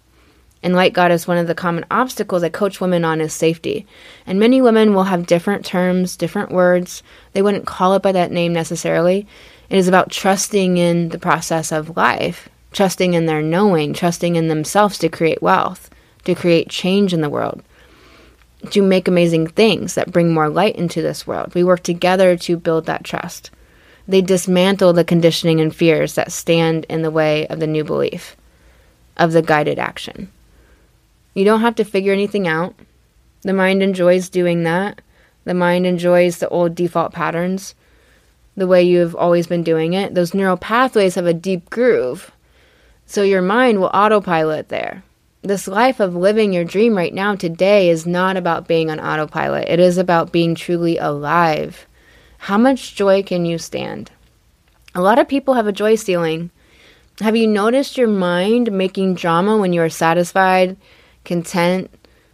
In 0.63 0.73
Light 0.73 0.93
Goddess, 0.93 1.27
one 1.27 1.37
of 1.37 1.49
the 1.49 1.57
common 1.57 1.85
obstacles 1.91 2.45
I 2.45 2.49
coach 2.49 2.81
women 2.81 3.05
on 3.05 3.21
is 3.21 3.33
safety. 3.33 3.89
And 4.25 4.39
many 4.39 4.63
women 4.63 4.95
will 4.95 5.03
have 5.03 5.27
different 5.27 5.65
terms, 5.65 6.17
different 6.17 6.53
words. 6.53 7.03
They 7.33 7.43
wouldn't 7.43 7.67
call 7.67 7.95
it 7.95 8.03
by 8.03 8.13
that 8.13 8.31
name 8.31 8.53
necessarily. 8.53 9.27
It 9.69 9.79
is 9.79 9.89
about 9.89 10.13
trusting 10.13 10.77
in 10.77 11.09
the 11.09 11.19
process 11.19 11.73
of 11.73 11.97
life, 11.97 12.49
trusting 12.71 13.15
in 13.15 13.27
their 13.27 13.43
knowing, 13.43 13.95
trusting 13.95 14.37
in 14.37 14.47
themselves 14.47 14.97
to 14.99 15.09
create 15.09 15.43
wealth, 15.43 15.91
to 16.25 16.37
create 16.37 16.69
change 16.69 17.13
in 17.13 17.21
the 17.21 17.29
world 17.29 17.65
to 18.71 18.83
make 18.83 19.07
amazing 19.07 19.47
things 19.47 19.95
that 19.95 20.13
bring 20.13 20.33
more 20.33 20.49
light 20.49 20.77
into 20.77 21.01
this 21.01 21.27
world. 21.27 21.55
We 21.55 21.65
work 21.65 21.83
together 21.83 22.37
to 22.37 22.57
build 22.57 22.87
that 22.87 23.05
trust. 23.05 23.51
They 24.07 24.21
dismantle 24.21 24.95
the 24.95 25.05
conditioning 25.05 25.61
and 25.61 25.75
fears 25.75 26.15
that 26.15 26.33
stand 26.33 26.85
in 26.89 27.03
the 27.03 27.11
way 27.11 27.47
of 27.49 27.61
the 27.61 27.67
new 27.67 27.85
belief, 27.85 28.37
of 29.17 29.33
the 29.33 29.43
guided 29.43 29.79
action. 29.79 30.31
You 31.35 31.45
don't 31.45 31.61
have 31.61 31.77
to 31.77 31.85
figure 31.85 32.13
anything 32.13 32.49
out. 32.49 32.75
The 33.43 33.53
mind 33.53 33.83
enjoys 33.83 34.29
doing 34.29 34.65
that. 34.65 35.01
The 35.45 35.55
mind 35.55 35.87
enjoys 35.87 36.39
the 36.39 36.49
old 36.49 36.75
default 36.75 37.13
patterns, 37.13 37.75
the 38.57 38.67
way 38.67 38.83
you've 38.83 39.15
always 39.15 39.47
been 39.47 39.63
doing 39.63 39.93
it. 39.93 40.15
Those 40.15 40.35
neural 40.35 40.57
pathways 40.57 41.15
have 41.15 41.27
a 41.27 41.35
deep 41.35 41.71
groove. 41.71 42.33
So 43.07 43.23
your 43.23 43.41
mind 43.41 43.81
will 43.81 43.91
autopilot 43.95 44.69
there 44.69 45.05
this 45.43 45.69
life 45.69 46.01
of 46.01 46.17
living 46.17 46.53
your 46.53 46.65
dream 46.65 46.97
right 46.97 47.15
now 47.15 47.35
today 47.35 47.91
is 47.91 48.07
not 48.07 48.37
about 48.37 48.69
being 48.69 48.91
on 48.91 49.01
autopilot. 49.01 49.69
It 49.69 49.81
is 49.81 49.99
about 49.99 50.33
being 50.33 50.55
truly 50.55 50.99
alive. 50.99 51.87
How 52.39 52.59
much 52.59 52.95
joy 52.95 53.23
can 53.23 53.45
you 53.45 53.59
stand? 53.59 54.11
A 54.95 55.01
lot 55.01 55.19
of 55.19 55.29
people 55.29 55.55
have 55.55 55.67
a 55.67 55.73
joy 55.73 55.95
ceiling. 55.95 56.51
Have 57.21 57.37
you 57.37 57.47
noticed 57.47 57.99
your 57.99 58.09
mind 58.09 58.71
making 58.73 59.15
drama 59.15 59.57
when 59.57 59.73
you 59.73 59.83
are 59.83 59.89
satisfied, 59.89 60.77
content, 61.25 61.91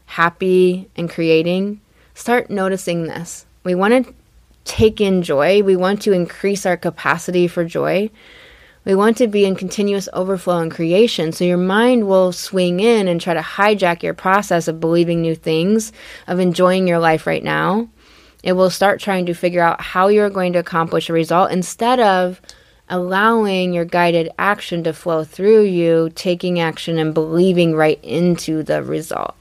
happy, 0.07 0.89
and 0.97 1.11
creating? 1.11 1.81
Start 2.15 2.51
noticing 2.51 3.05
this. 3.05 3.47
We 3.65 3.75
want 3.75 4.07
to 4.07 4.15
take 4.65 5.01
in 5.01 5.23
joy, 5.23 5.63
we 5.63 5.77
want 5.77 6.03
to 6.03 6.13
increase 6.13 6.65
our 6.65 6.77
capacity 6.77 7.47
for 7.49 7.65
joy. 7.65 8.11
We 8.85 8.95
want 8.95 9.17
to 9.19 9.29
be 9.29 9.47
in 9.47 9.57
continuous 9.57 10.09
overflow 10.13 10.59
and 10.59 10.71
creation. 10.71 11.33
So 11.33 11.45
your 11.45 11.57
mind 11.57 12.07
will 12.07 12.33
swing 12.33 12.81
in 12.81 13.09
and 13.09 13.21
try 13.21 13.35
to 13.35 13.41
hijack 13.41 14.03
your 14.03 14.15
process 14.15 14.69
of 14.69 14.81
believing 14.81 15.23
new 15.23 15.35
things, 15.35 15.93
of 16.27 16.39
enjoying 16.39 16.87
your 16.87 16.99
life 16.99 17.27
right 17.27 17.43
now. 17.43 17.89
It 18.43 18.53
will 18.53 18.69
start 18.69 19.01
trying 19.01 19.25
to 19.27 19.35
figure 19.35 19.63
out 19.63 19.81
how 19.81 20.09
you're 20.09 20.29
going 20.29 20.53
to 20.53 20.59
accomplish 20.59 21.09
a 21.09 21.15
result 21.15 21.51
instead 21.51 21.99
of 21.99 22.43
allowing 22.91 23.73
your 23.73 23.87
guided 23.87 24.31
action 24.39 24.85
to 24.85 24.93
flow 24.93 25.25
through 25.25 25.63
you, 25.63 26.11
taking 26.15 26.61
action 26.61 26.99
and 26.99 27.15
believing 27.15 27.75
right 27.75 27.99
into 28.03 28.63
the 28.63 28.83
result. 28.83 29.35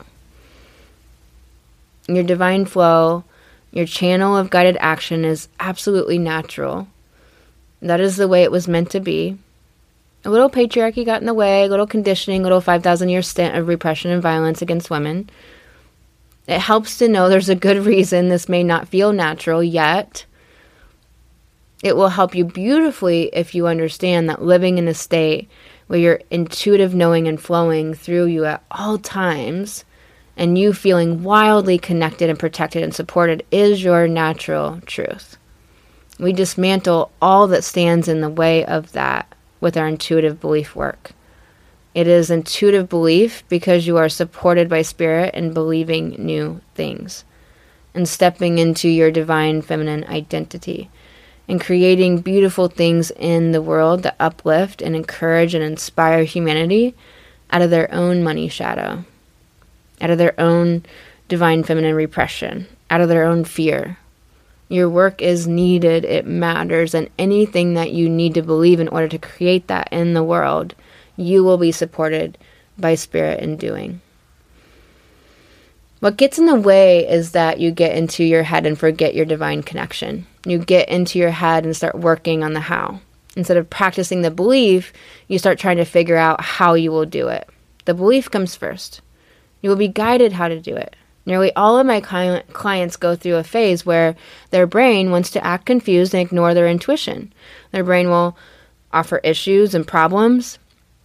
Your 2.08 2.24
divine 2.24 2.64
flow, 2.66 3.26
your 3.72 3.86
channel 3.86 4.38
of 4.38 4.50
guided 4.50 4.78
action 4.80 5.26
is 5.26 5.50
absolutely 5.60 6.18
natural. 6.18 6.88
That 7.84 8.00
is 8.00 8.16
the 8.16 8.30
way 8.30 8.44
it 8.44 8.52
was 8.52 8.68
meant 8.68 8.92
to 8.92 9.02
be. 9.02 9.38
A 10.24 10.30
little 10.30 10.50
patriarchy 10.50 11.06
got 11.06 11.20
in 11.20 11.28
the 11.28 11.34
way, 11.34 11.66
a 11.66 11.68
little 11.68 11.86
conditioning, 11.86 12.40
a 12.40 12.44
little 12.44 12.62
5,000 12.62 13.10
year 13.10 13.22
stint 13.22 13.58
of 13.58 13.68
repression 13.68 14.10
and 14.10 14.22
violence 14.22 14.62
against 14.62 14.90
women. 14.90 15.30
It 16.48 16.60
helps 16.60 16.98
to 16.98 17.10
know 17.10 17.28
there's 17.28 17.50
a 17.50 17.56
good 17.56 17.86
reason 17.86 18.30
this 18.30 18.48
may 18.48 18.64
not 18.64 18.88
feel 18.88 19.12
natural 19.12 19.62
yet. 19.62 20.26
It 21.84 21.98
will 21.98 22.10
help 22.10 22.34
you 22.34 22.46
beautifully 22.46 23.30
if 23.34 23.54
you 23.54 23.68
understand 23.68 24.30
that 24.30 24.42
living 24.42 24.78
in 24.78 24.88
a 24.88 24.94
state 24.94 25.50
where 25.88 26.00
your 26.00 26.22
intuitive 26.32 26.96
knowing 26.96 27.28
and 27.28 27.40
flowing 27.40 27.94
through 27.94 28.28
you 28.28 28.46
at 28.46 28.64
all 28.72 28.98
times 28.98 29.84
and 30.38 30.58
you 30.58 30.72
feeling 30.72 31.22
wildly 31.22 31.78
connected 31.78 32.30
and 32.30 32.40
protected 32.40 32.82
and 32.82 32.96
supported 32.96 33.46
is 33.52 33.84
your 33.84 34.08
natural 34.08 34.80
truth. 34.86 35.38
We 36.24 36.32
dismantle 36.32 37.12
all 37.22 37.48
that 37.48 37.66
stands 37.66 38.08
in 38.08 38.22
the 38.22 38.30
way 38.30 38.64
of 38.64 38.94
that 38.94 39.28
with 39.60 39.76
our 39.76 39.90
intuitive 39.90 40.40
belief 40.40 40.74
work. 40.74 41.12
It 41.94 42.08
is 42.08 42.32
intuitive 42.32 42.88
belief 42.88 43.44
because 43.50 43.86
you 43.86 43.98
are 43.98 44.08
supported 44.08 44.70
by 44.70 44.84
spirit 44.84 45.32
and 45.34 45.54
believing 45.54 46.12
new 46.12 46.62
things 46.76 47.26
and 47.94 48.08
stepping 48.08 48.58
into 48.58 48.88
your 48.88 49.12
divine 49.12 49.62
feminine 49.62 50.06
identity 50.06 50.90
and 51.50 51.60
creating 51.60 52.22
beautiful 52.22 52.70
things 52.70 53.12
in 53.12 53.52
the 53.52 53.62
world 53.62 54.04
that 54.04 54.16
uplift 54.18 54.82
and 54.82 54.96
encourage 54.96 55.54
and 55.54 55.62
inspire 55.62 56.24
humanity 56.24 56.96
out 57.52 57.62
of 57.62 57.70
their 57.70 57.94
own 57.94 58.24
money 58.24 58.48
shadow, 58.48 59.04
out 60.00 60.10
of 60.10 60.18
their 60.18 60.40
own 60.40 60.86
divine 61.28 61.66
feminine 61.66 61.96
repression, 61.96 62.66
out 62.90 63.02
of 63.02 63.10
their 63.10 63.26
own 63.26 63.44
fear, 63.44 63.98
your 64.74 64.90
work 64.90 65.22
is 65.22 65.48
needed, 65.48 66.04
it 66.04 66.26
matters, 66.26 66.96
and 66.96 67.08
anything 67.20 67.76
that 67.76 67.92
you 67.92 68.10
need 68.10 68.34
to 68.34 68.42
believe 68.42 68.80
in 68.80 68.88
order 68.88 69.08
to 69.08 69.20
create 69.20 69.68
that 69.68 69.88
in 69.92 70.16
the 70.16 70.24
world, 70.24 70.74
you 71.16 71.44
will 71.44 71.60
be 71.60 71.72
supported 71.72 72.40
by 72.76 72.96
spirit 72.96 73.40
in 73.40 73.56
doing. 73.56 74.02
What 76.00 76.18
gets 76.18 76.40
in 76.40 76.48
the 76.48 76.56
way 76.56 77.08
is 77.08 77.34
that 77.34 77.60
you 77.60 77.70
get 77.70 77.96
into 77.96 78.24
your 78.24 78.42
head 78.42 78.66
and 78.66 78.78
forget 78.78 79.14
your 79.14 79.26
divine 79.26 79.62
connection. 79.62 80.26
You 80.44 80.58
get 80.58 80.90
into 80.90 81.20
your 81.20 81.30
head 81.30 81.66
and 81.66 81.76
start 81.76 82.00
working 82.00 82.44
on 82.44 82.54
the 82.54 82.60
how. 82.60 83.00
Instead 83.36 83.58
of 83.58 83.70
practicing 83.70 84.24
the 84.24 84.32
belief, 84.32 84.92
you 85.28 85.38
start 85.38 85.60
trying 85.60 85.78
to 85.78 85.86
figure 85.86 86.18
out 86.18 86.42
how 86.42 86.74
you 86.74 86.92
will 86.92 87.06
do 87.06 87.28
it. 87.28 87.48
The 87.86 87.94
belief 87.94 88.32
comes 88.32 88.56
first. 88.56 89.02
You 89.62 89.70
will 89.70 89.78
be 89.78 89.88
guided 89.88 90.34
how 90.34 90.48
to 90.48 90.60
do 90.60 90.76
it. 90.76 90.96
Nearly 91.26 91.54
all 91.56 91.80
of 91.80 91.86
my 91.86 92.02
clients 92.02 92.98
go 92.98 93.16
through 93.16 93.36
a 93.36 93.44
phase 93.44 93.86
where 93.86 94.16
their 94.50 94.68
brain 94.68 95.10
wants 95.10 95.30
to 95.32 95.46
act 95.46 95.66
confused 95.66 96.14
and 96.14 96.22
ignore 96.22 96.54
their 96.54 96.68
intuition. 96.68 97.32
Their 97.72 97.84
brain 97.84 98.10
will 98.10 98.38
offer 98.92 99.22
issues 99.24 99.74
and 99.74 99.88
problems. 99.88 100.60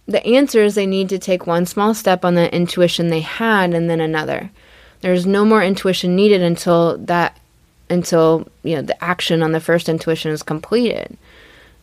The 0.07 0.25
answer 0.25 0.61
is 0.61 0.75
they 0.75 0.85
need 0.85 1.09
to 1.09 1.19
take 1.19 1.47
one 1.47 1.65
small 1.65 1.93
step 1.93 2.25
on 2.25 2.35
the 2.35 2.53
intuition 2.53 3.07
they 3.07 3.21
had 3.21 3.73
and 3.73 3.89
then 3.89 4.01
another. 4.01 4.51
There's 5.01 5.25
no 5.25 5.45
more 5.45 5.63
intuition 5.63 6.15
needed 6.15 6.41
until 6.41 6.97
that 6.97 7.37
until 7.89 8.47
you 8.63 8.75
know 8.75 8.81
the 8.81 9.01
action 9.03 9.41
on 9.41 9.53
the 9.53 9.59
first 9.61 9.87
intuition 9.87 10.31
is 10.31 10.43
completed. 10.43 11.17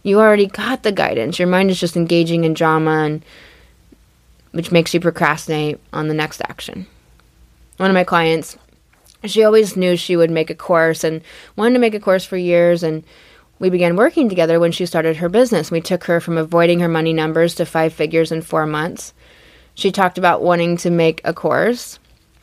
You 0.02 0.21
already 0.21 0.47
got 0.47 0.83
the 0.83 0.93
guidance. 0.93 1.38
Your 1.38 1.49
mind 1.49 1.71
is 1.71 1.81
just 1.81 1.97
engaging 1.97 2.45
in 2.45 2.52
drama 2.52 3.05
and 3.05 3.25
which 4.52 4.71
makes 4.71 4.93
you 4.93 5.00
procrastinate 5.00 5.81
on 5.93 6.09
the 6.09 6.14
next 6.14 6.40
action 6.43 6.87
one 7.76 7.90
of 7.90 7.95
my 7.95 8.04
clients, 8.04 8.56
she 9.25 9.45
always 9.45 9.76
knew 9.76 9.97
she 9.97 10.16
would 10.16 10.30
make 10.30 10.50
a 10.50 10.54
course 10.54 11.04
and 11.04 11.23
wanted 11.56 11.75
to 11.75 11.80
make 11.80 11.95
a 11.95 12.00
course 12.00 12.25
for 12.25 12.37
years. 12.37 12.83
And 12.83 13.04
we 13.59 13.71
began 13.71 13.97
working 13.97 14.28
together 14.28 14.61
when 14.61 14.73
she 14.73 14.87
started 14.87 15.16
her 15.16 15.28
business. 15.28 15.71
We 15.71 15.80
took 15.80 16.04
her 16.04 16.21
from 16.21 16.38
avoiding 16.38 16.80
her 16.80 16.88
money 16.88 17.12
numbers 17.12 17.54
to 17.56 17.66
five 17.66 17.92
figures 17.92 18.33
in 18.33 18.42
four 18.42 18.66
months. 18.66 19.14
She 19.75 19.92
talked 19.92 20.18
about 20.18 20.42
wanting 20.42 20.76
to 20.78 20.90
make 20.90 21.21
a 21.25 21.35
course 21.35 21.99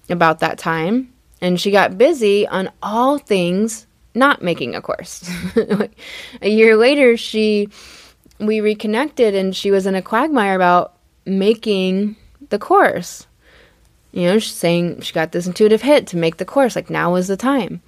about 0.10 0.40
that 0.40 0.58
time. 0.58 1.14
And 1.42 1.60
she 1.60 1.72
got 1.72 1.98
busy 1.98 2.48
on 2.48 2.72
all 2.82 3.18
things 3.18 3.88
not 4.16 4.42
making 4.42 4.76
a 4.76 4.82
course. 4.82 5.30
a 6.42 6.50
year 6.50 6.78
later, 6.78 7.18
she 7.18 7.70
we 8.40 8.62
reconnected 8.62 9.36
and 9.36 9.56
she 9.56 9.72
was 9.72 9.86
in 9.86 9.96
a 9.96 10.02
quagmire 10.02 10.56
about 10.56 10.96
making 11.26 12.16
the 12.50 12.60
course 12.60 13.26
you 14.14 14.28
know, 14.28 14.40
she's 14.40 14.54
saying 14.54 15.02
she 15.02 15.12
got 15.12 15.32
this 15.32 15.48
intuitive 15.48 15.82
hit 15.82 16.08
to 16.08 16.18
make 16.18 16.38
the 16.38 16.46
course. 16.46 16.76
Like 16.76 16.90
now 16.90 17.16
is 17.16 17.28
the 17.28 17.36
time. 17.36 17.82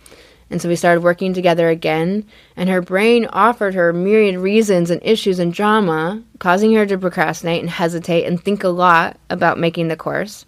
And 0.50 0.62
so 0.62 0.67
we 0.70 0.75
started 0.75 1.01
working 1.01 1.34
together 1.34 1.70
again, 1.70 2.24
and 2.55 2.70
her 2.70 2.82
brain 2.82 3.25
offered 3.27 3.74
her 3.74 3.91
myriad 3.91 4.38
reasons 4.38 4.91
and 4.91 5.01
issues 5.03 5.39
and 5.39 5.51
drama, 5.51 6.22
causing 6.38 6.74
her 6.74 6.86
to 6.86 7.00
procrastinate 7.00 7.62
and 7.62 7.70
hesitate 7.70 8.25
and 8.25 8.39
think 8.41 8.63
a 8.63 8.70
lot 8.70 9.17
about 9.29 9.58
making 9.58 9.88
the 9.88 9.96
course. 9.96 10.46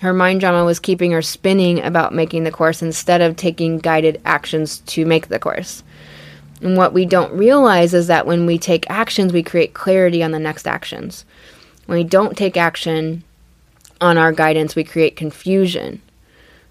Her 0.00 0.12
mind 0.12 0.40
drama 0.40 0.64
was 0.64 0.80
keeping 0.80 1.12
her 1.12 1.22
spinning 1.22 1.80
about 1.80 2.12
making 2.12 2.42
the 2.42 2.50
course 2.50 2.82
instead 2.82 3.20
of 3.20 3.36
taking 3.36 3.78
guided 3.78 4.20
actions 4.24 4.78
to 4.78 5.06
make 5.06 5.28
the 5.28 5.38
course. 5.38 5.84
And 6.60 6.76
what 6.76 6.92
we 6.92 7.04
don't 7.04 7.32
realize 7.32 7.94
is 7.94 8.08
that 8.08 8.26
when 8.26 8.46
we 8.46 8.58
take 8.58 8.90
actions, 8.90 9.32
we 9.32 9.44
create 9.44 9.74
clarity 9.74 10.24
on 10.24 10.32
the 10.32 10.40
next 10.40 10.66
actions. 10.66 11.24
When 11.86 11.98
we 11.98 12.04
don't 12.04 12.36
take 12.36 12.56
action 12.56 13.22
on 14.04 14.18
our 14.18 14.32
guidance, 14.32 14.76
we 14.76 14.84
create 14.84 15.16
confusion. 15.16 16.02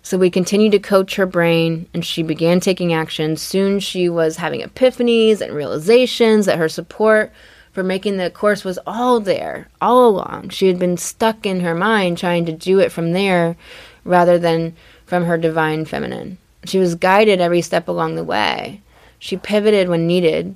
So 0.03 0.19
we 0.19 0.29
continued 0.29 0.73
to 0.73 0.79
coach 0.79 1.15
her 1.15 1.25
brain, 1.25 1.87
and 1.91 2.05
she 2.05 2.21
began 2.21 2.59
taking 2.59 2.93
action. 2.93 3.37
Soon 3.37 3.79
she 3.79 4.07
was 4.07 4.37
having 4.37 4.61
epiphanies 4.61 5.41
and 5.41 5.51
realizations 5.51 6.45
that 6.45 6.59
her 6.59 6.69
support 6.69 7.31
for 7.71 7.81
making 7.81 8.17
the 8.17 8.29
course 8.29 8.63
was 8.63 8.77
all 8.85 9.19
there, 9.19 9.67
all 9.81 10.07
along. 10.07 10.49
She 10.49 10.67
had 10.67 10.77
been 10.77 10.95
stuck 10.95 11.43
in 11.43 11.61
her 11.61 11.73
mind 11.73 12.19
trying 12.19 12.45
to 12.45 12.51
do 12.51 12.79
it 12.79 12.91
from 12.91 13.13
there 13.13 13.55
rather 14.03 14.37
than 14.37 14.75
from 15.07 15.25
her 15.25 15.37
divine 15.37 15.85
feminine. 15.85 16.37
She 16.65 16.77
was 16.77 16.93
guided 16.93 17.41
every 17.41 17.61
step 17.61 17.87
along 17.87 18.13
the 18.13 18.23
way. 18.23 18.81
She 19.17 19.37
pivoted 19.37 19.89
when 19.89 20.05
needed 20.05 20.53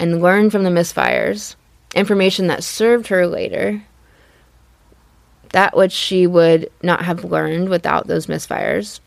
and 0.00 0.20
learned 0.20 0.50
from 0.50 0.64
the 0.64 0.70
misfires, 0.70 1.54
information 1.94 2.48
that 2.48 2.64
served 2.64 3.06
her 3.06 3.24
later 3.24 3.84
that 5.52 5.76
which 5.76 5.92
she 5.92 6.26
would 6.26 6.70
not 6.82 7.04
have 7.04 7.24
learned 7.24 7.68
without 7.68 8.06
those 8.06 8.26
misfires. 8.26 9.00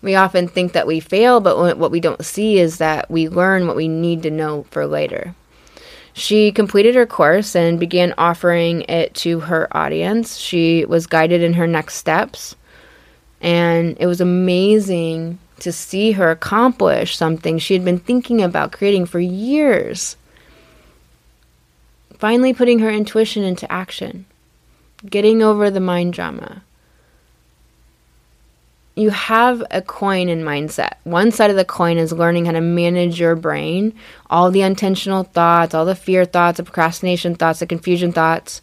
We 0.00 0.14
often 0.14 0.46
think 0.46 0.72
that 0.72 0.86
we 0.86 1.00
fail, 1.00 1.40
but 1.40 1.78
what 1.78 1.90
we 1.90 2.00
don't 2.00 2.24
see 2.24 2.58
is 2.58 2.78
that 2.78 3.10
we 3.10 3.28
learn 3.28 3.66
what 3.66 3.76
we 3.76 3.88
need 3.88 4.22
to 4.22 4.30
know 4.30 4.64
for 4.70 4.86
later. 4.86 5.34
She 6.12 6.52
completed 6.52 6.94
her 6.94 7.06
course 7.06 7.56
and 7.56 7.80
began 7.80 8.14
offering 8.18 8.82
it 8.82 9.14
to 9.16 9.40
her 9.40 9.68
audience. 9.76 10.36
She 10.36 10.84
was 10.84 11.06
guided 11.06 11.42
in 11.42 11.54
her 11.54 11.66
next 11.66 11.94
steps, 11.94 12.54
and 13.40 13.96
it 13.98 14.06
was 14.06 14.20
amazing 14.20 15.38
to 15.60 15.72
see 15.72 16.12
her 16.12 16.30
accomplish 16.30 17.16
something 17.16 17.58
she 17.58 17.74
had 17.74 17.84
been 17.84 17.98
thinking 17.98 18.40
about 18.40 18.72
creating 18.72 19.06
for 19.06 19.18
years. 19.18 20.16
Finally, 22.18 22.52
putting 22.52 22.80
her 22.80 22.90
intuition 22.90 23.42
into 23.42 23.70
action 23.70 24.24
getting 25.06 25.42
over 25.42 25.70
the 25.70 25.80
mind 25.80 26.12
drama. 26.12 26.62
You 28.94 29.10
have 29.10 29.62
a 29.70 29.80
coin 29.80 30.28
in 30.28 30.42
mindset. 30.42 30.94
One 31.04 31.30
side 31.30 31.50
of 31.50 31.56
the 31.56 31.64
coin 31.64 31.98
is 31.98 32.12
learning 32.12 32.46
how 32.46 32.52
to 32.52 32.60
manage 32.60 33.20
your 33.20 33.36
brain, 33.36 33.94
all 34.28 34.50
the 34.50 34.62
intentional 34.62 35.22
thoughts, 35.22 35.72
all 35.72 35.84
the 35.84 35.94
fear 35.94 36.24
thoughts, 36.24 36.56
the 36.56 36.64
procrastination 36.64 37.36
thoughts, 37.36 37.60
the 37.60 37.66
confusion 37.66 38.10
thoughts, 38.10 38.60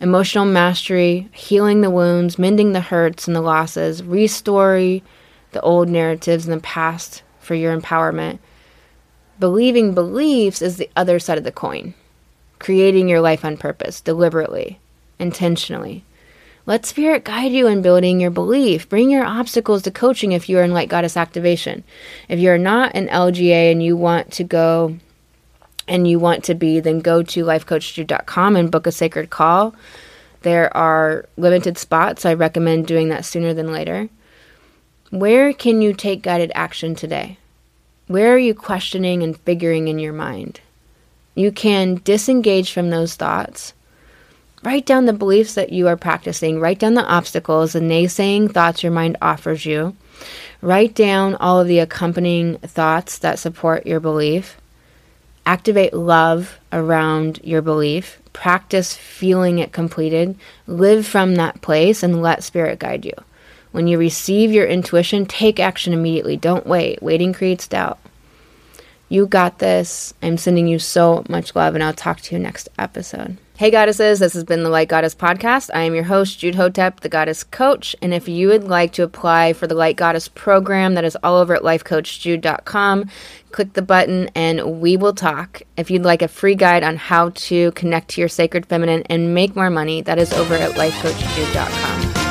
emotional 0.00 0.44
mastery, 0.44 1.28
healing 1.32 1.82
the 1.82 1.90
wounds, 1.90 2.36
mending 2.36 2.72
the 2.72 2.80
hurts 2.80 3.28
and 3.28 3.36
the 3.36 3.40
losses, 3.40 4.02
restoring 4.02 5.02
the 5.52 5.60
old 5.60 5.88
narratives 5.88 6.46
in 6.46 6.50
the 6.50 6.60
past 6.60 7.22
for 7.38 7.54
your 7.54 7.78
empowerment. 7.78 8.40
Believing 9.38 9.94
beliefs 9.94 10.62
is 10.62 10.78
the 10.78 10.90
other 10.96 11.20
side 11.20 11.38
of 11.38 11.44
the 11.44 11.52
coin, 11.52 11.94
creating 12.58 13.08
your 13.08 13.20
life 13.20 13.44
on 13.44 13.56
purpose, 13.56 14.00
deliberately 14.00 14.80
intentionally. 15.18 16.04
Let 16.66 16.86
Spirit 16.86 17.24
guide 17.24 17.52
you 17.52 17.66
in 17.66 17.82
building 17.82 18.20
your 18.20 18.30
belief. 18.30 18.88
Bring 18.88 19.10
your 19.10 19.24
obstacles 19.24 19.82
to 19.82 19.90
coaching 19.90 20.32
if 20.32 20.48
you 20.48 20.58
are 20.58 20.62
in 20.62 20.72
Light 20.72 20.88
Goddess 20.88 21.16
activation. 21.16 21.84
If 22.28 22.38
you're 22.38 22.56
not 22.56 22.94
an 22.94 23.08
LGA 23.08 23.70
and 23.70 23.82
you 23.82 23.96
want 23.96 24.32
to 24.32 24.44
go 24.44 24.96
and 25.86 26.08
you 26.08 26.18
want 26.18 26.44
to 26.44 26.54
be, 26.54 26.80
then 26.80 27.00
go 27.00 27.22
to 27.22 27.44
lifecoachjude.com 27.44 28.56
and 28.56 28.70
book 28.70 28.86
a 28.86 28.92
sacred 28.92 29.28
call. 29.28 29.74
There 30.40 30.74
are 30.74 31.26
limited 31.36 31.76
spots. 31.76 32.24
I 32.24 32.32
recommend 32.32 32.86
doing 32.86 33.10
that 33.10 33.26
sooner 33.26 33.52
than 33.52 33.70
later. 33.70 34.08
Where 35.10 35.52
can 35.52 35.82
you 35.82 35.92
take 35.92 36.22
guided 36.22 36.50
action 36.54 36.94
today? 36.94 37.38
Where 38.06 38.34
are 38.34 38.38
you 38.38 38.54
questioning 38.54 39.22
and 39.22 39.36
figuring 39.36 39.88
in 39.88 39.98
your 39.98 40.12
mind? 40.12 40.60
You 41.34 41.52
can 41.52 42.00
disengage 42.04 42.72
from 42.72 42.90
those 42.90 43.14
thoughts 43.14 43.74
Write 44.64 44.86
down 44.86 45.04
the 45.04 45.12
beliefs 45.12 45.54
that 45.54 45.72
you 45.72 45.88
are 45.88 45.96
practicing. 45.96 46.58
Write 46.58 46.78
down 46.78 46.94
the 46.94 47.06
obstacles, 47.06 47.74
the 47.74 47.80
naysaying 47.80 48.50
thoughts 48.50 48.82
your 48.82 48.92
mind 48.92 49.18
offers 49.20 49.66
you. 49.66 49.94
Write 50.62 50.94
down 50.94 51.34
all 51.34 51.60
of 51.60 51.68
the 51.68 51.80
accompanying 51.80 52.56
thoughts 52.58 53.18
that 53.18 53.38
support 53.38 53.86
your 53.86 54.00
belief. 54.00 54.56
Activate 55.44 55.92
love 55.92 56.58
around 56.72 57.40
your 57.44 57.60
belief. 57.60 58.18
Practice 58.32 58.96
feeling 58.96 59.58
it 59.58 59.72
completed. 59.72 60.34
Live 60.66 61.06
from 61.06 61.34
that 61.34 61.60
place 61.60 62.02
and 62.02 62.22
let 62.22 62.42
spirit 62.42 62.78
guide 62.78 63.04
you. 63.04 63.12
When 63.72 63.86
you 63.86 63.98
receive 63.98 64.50
your 64.50 64.66
intuition, 64.66 65.26
take 65.26 65.60
action 65.60 65.92
immediately. 65.92 66.38
Don't 66.38 66.66
wait. 66.66 67.02
Waiting 67.02 67.34
creates 67.34 67.68
doubt. 67.68 67.98
You 69.10 69.26
got 69.26 69.58
this. 69.58 70.14
I'm 70.22 70.38
sending 70.38 70.68
you 70.68 70.78
so 70.78 71.22
much 71.28 71.54
love, 71.54 71.74
and 71.74 71.84
I'll 71.84 71.92
talk 71.92 72.22
to 72.22 72.34
you 72.34 72.38
next 72.40 72.70
episode. 72.78 73.36
Hey, 73.56 73.70
goddesses, 73.70 74.18
this 74.18 74.32
has 74.32 74.42
been 74.42 74.64
the 74.64 74.68
Light 74.68 74.88
Goddess 74.88 75.14
Podcast. 75.14 75.70
I 75.72 75.82
am 75.82 75.94
your 75.94 76.02
host, 76.02 76.40
Jude 76.40 76.56
Hotep, 76.56 77.00
the 77.00 77.08
Goddess 77.08 77.44
Coach. 77.44 77.94
And 78.02 78.12
if 78.12 78.28
you 78.28 78.48
would 78.48 78.64
like 78.64 78.92
to 78.94 79.04
apply 79.04 79.52
for 79.52 79.68
the 79.68 79.76
Light 79.76 79.94
Goddess 79.94 80.26
program 80.26 80.94
that 80.94 81.04
is 81.04 81.16
all 81.22 81.36
over 81.36 81.54
at 81.54 81.62
lifecoachjude.com, 81.62 83.08
click 83.52 83.74
the 83.74 83.82
button 83.82 84.28
and 84.34 84.80
we 84.80 84.96
will 84.96 85.14
talk. 85.14 85.62
If 85.76 85.88
you'd 85.88 86.02
like 86.02 86.22
a 86.22 86.26
free 86.26 86.56
guide 86.56 86.82
on 86.82 86.96
how 86.96 87.28
to 87.28 87.70
connect 87.72 88.08
to 88.08 88.20
your 88.20 88.28
sacred 88.28 88.66
feminine 88.66 89.04
and 89.04 89.34
make 89.34 89.54
more 89.54 89.70
money, 89.70 90.02
that 90.02 90.18
is 90.18 90.32
over 90.32 90.56
at 90.56 90.72
lifecoachjude.com. 90.72 92.23